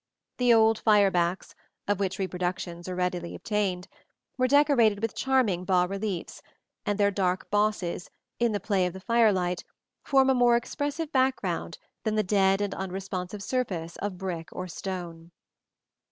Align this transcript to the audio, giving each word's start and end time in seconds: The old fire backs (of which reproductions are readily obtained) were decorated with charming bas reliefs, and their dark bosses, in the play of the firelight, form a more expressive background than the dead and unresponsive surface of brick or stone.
The 0.39 0.51
old 0.51 0.79
fire 0.79 1.11
backs 1.11 1.53
(of 1.87 1.99
which 1.99 2.17
reproductions 2.17 2.89
are 2.89 2.95
readily 2.95 3.35
obtained) 3.35 3.87
were 4.35 4.47
decorated 4.47 4.99
with 4.99 5.13
charming 5.13 5.63
bas 5.63 5.87
reliefs, 5.87 6.41
and 6.87 6.97
their 6.97 7.11
dark 7.11 7.51
bosses, 7.51 8.09
in 8.39 8.51
the 8.51 8.59
play 8.59 8.87
of 8.87 8.93
the 8.93 8.99
firelight, 8.99 9.63
form 10.03 10.31
a 10.31 10.33
more 10.33 10.55
expressive 10.57 11.11
background 11.11 11.77
than 12.03 12.15
the 12.15 12.23
dead 12.23 12.61
and 12.61 12.73
unresponsive 12.73 13.43
surface 13.43 13.95
of 13.97 14.17
brick 14.17 14.49
or 14.51 14.67
stone. 14.67 15.29